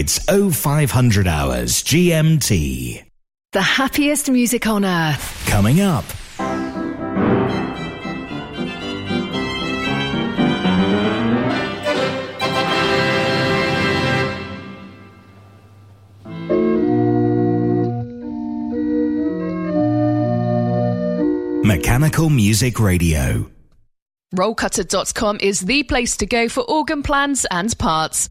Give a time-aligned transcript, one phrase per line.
[0.00, 3.04] It's 0500 hours GMT.
[3.52, 5.44] The happiest music on earth.
[5.46, 6.06] Coming up.
[21.62, 23.50] Mechanical Music Radio.
[24.34, 28.30] Rollcutter.com is the place to go for organ plans and parts.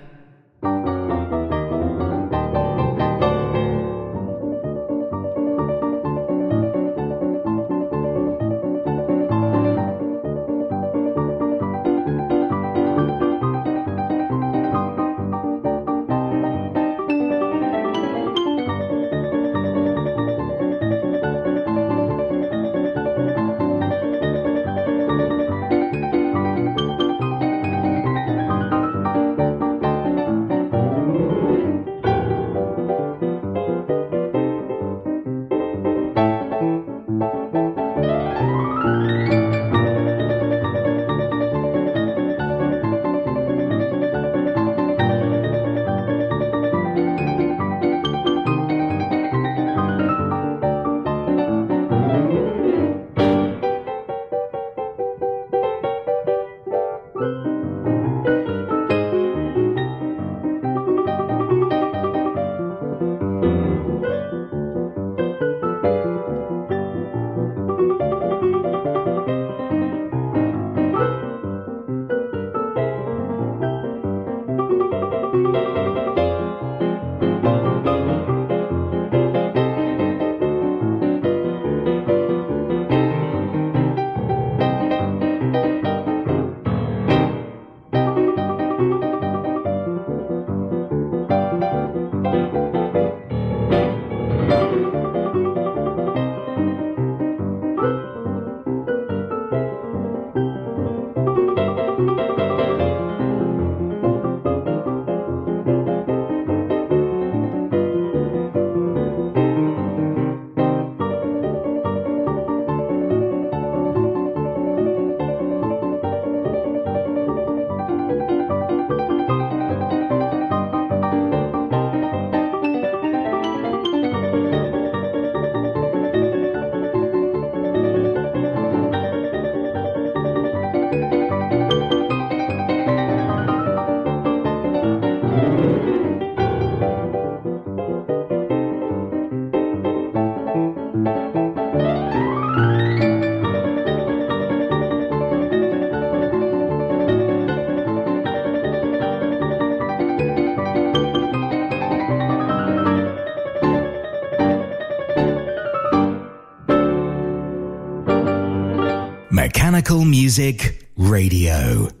[160.31, 162.00] Music Radio.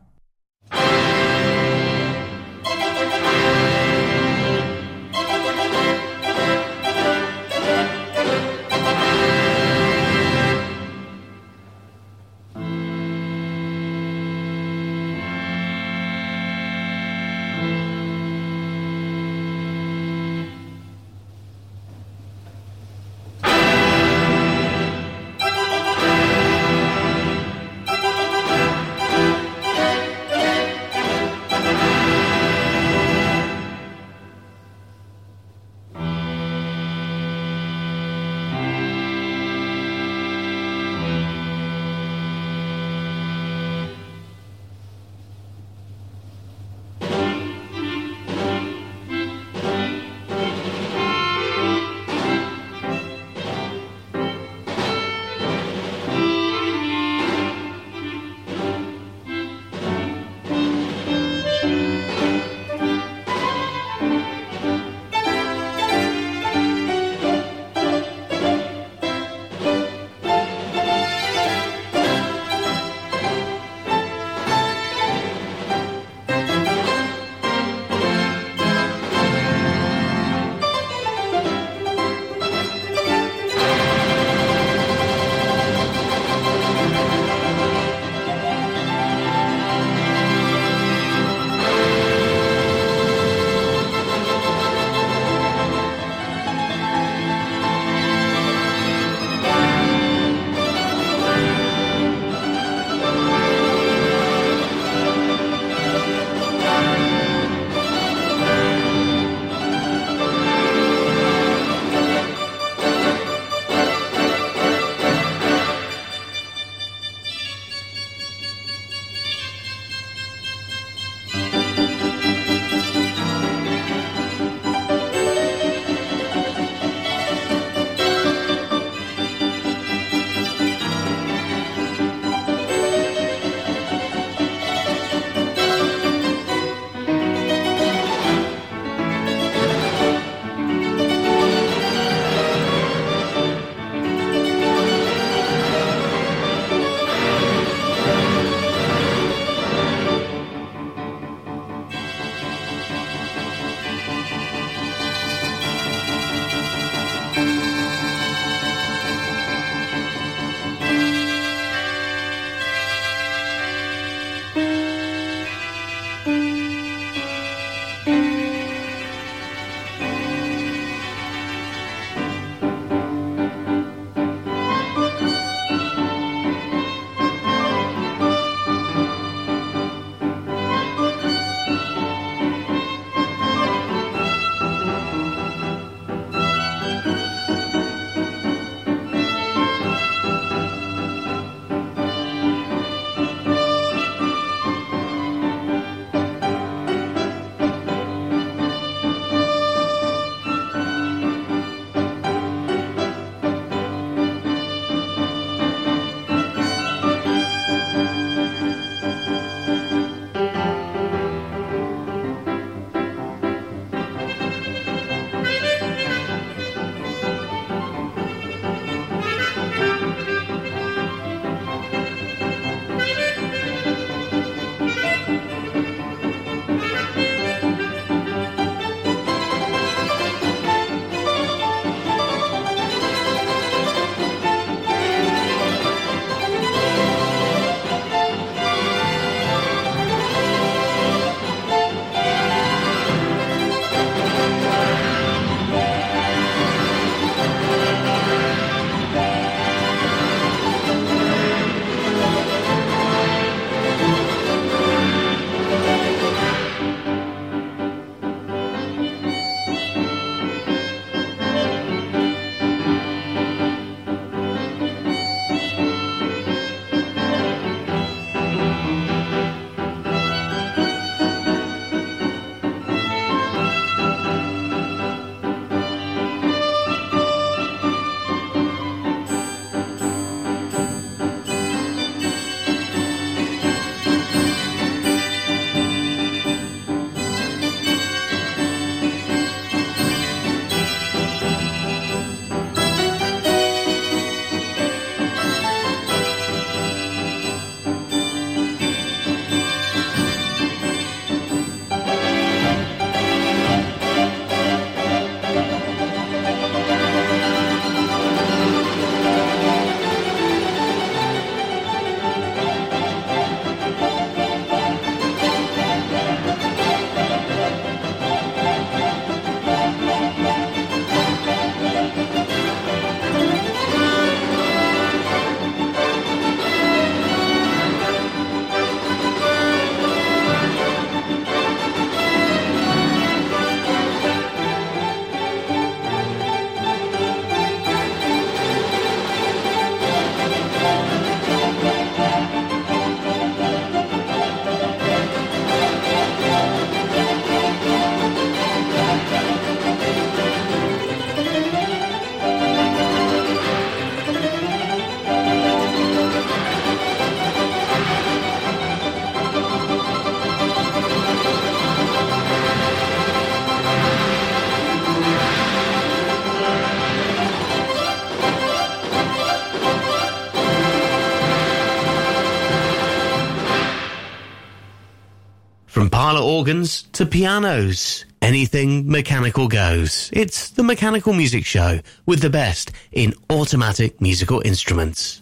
[376.71, 380.29] organs to pianos, anything mechanical goes.
[380.31, 385.41] It's the Mechanical Music Show with the best in automatic musical instruments.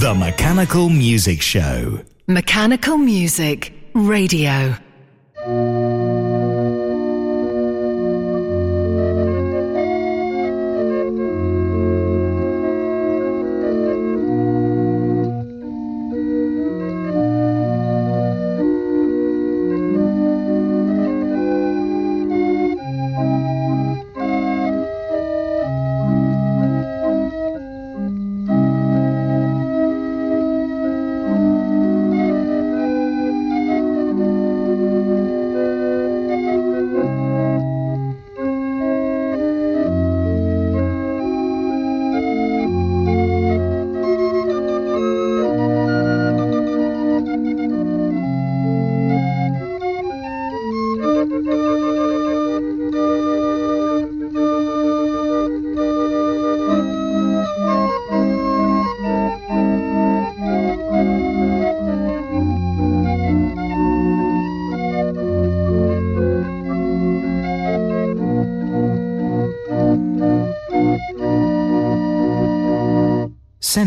[0.00, 2.00] The Mechanical Music Show.
[2.26, 4.74] Mechanical Music Radio.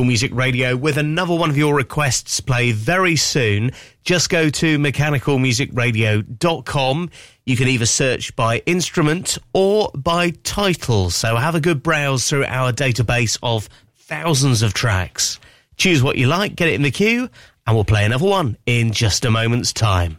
[0.00, 3.72] Music Radio with another one of your requests play very soon.
[4.02, 7.10] Just go to mechanicalmusicradio.com.
[7.44, 11.10] You can either search by instrument or by title.
[11.10, 15.38] So have a good browse through our database of thousands of tracks.
[15.76, 17.28] Choose what you like, get it in the queue,
[17.66, 20.18] and we'll play another one in just a moment's time.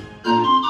[0.23, 0.60] Thank you.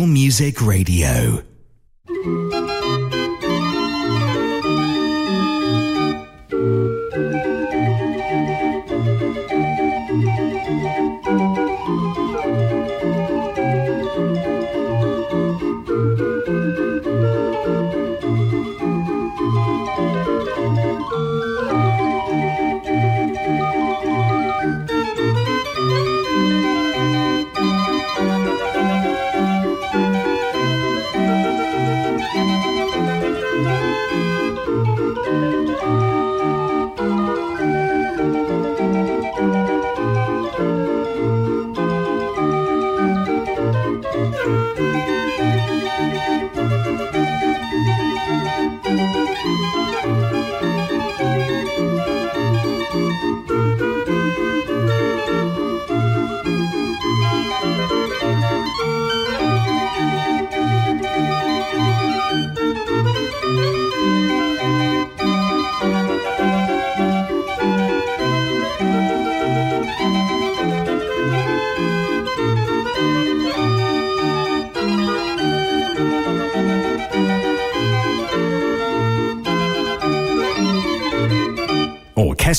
[0.00, 1.51] Music Radio.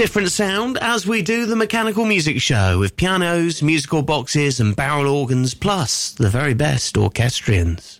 [0.00, 5.14] Different sound as we do the mechanical music show with pianos, musical boxes, and barrel
[5.14, 7.99] organs, plus the very best orchestrions.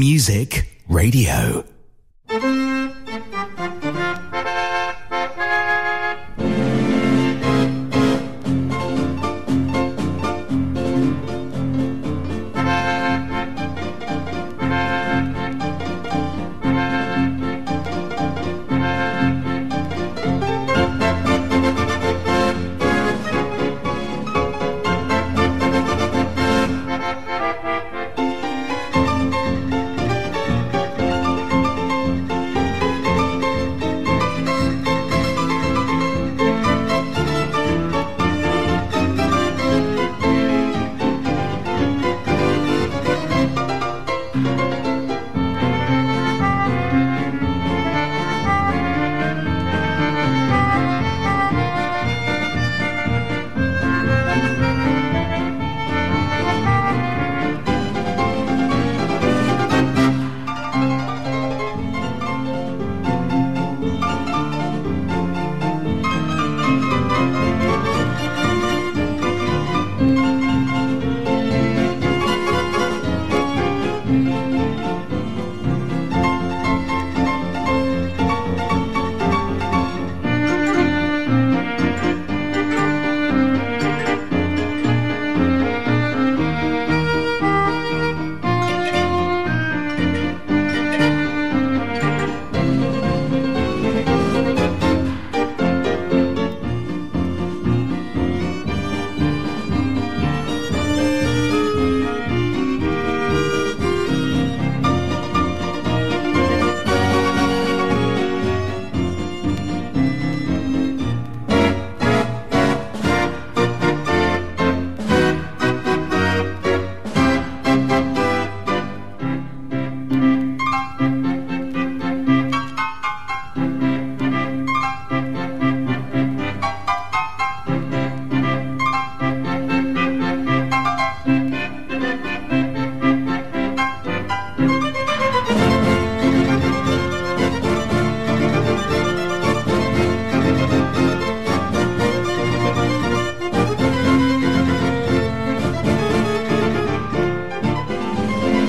[0.00, 1.69] Music Radio.